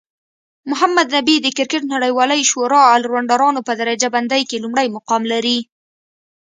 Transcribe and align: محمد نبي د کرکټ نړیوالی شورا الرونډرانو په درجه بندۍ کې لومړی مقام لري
محمد 0.69 1.07
نبي 1.17 1.35
د 1.41 1.47
کرکټ 1.57 1.83
نړیوالی 1.93 2.41
شورا 2.51 2.81
الرونډرانو 2.95 3.61
په 3.67 3.73
درجه 3.81 4.07
بندۍ 4.15 4.41
کې 4.49 4.61
لومړی 4.63 4.87
مقام 4.95 5.21
لري 5.33 5.57